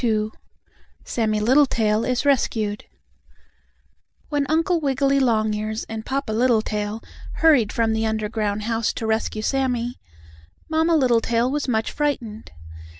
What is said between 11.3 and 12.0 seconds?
was much